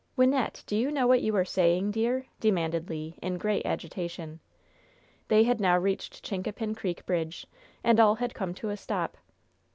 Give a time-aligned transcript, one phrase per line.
[0.17, 4.39] "Wynnette, do you know what you are saying, dear?" demanded Le, in great agitation.
[5.27, 7.45] They had now reached Chincapin Creek bridge,
[7.83, 9.15] and all had come to a stop.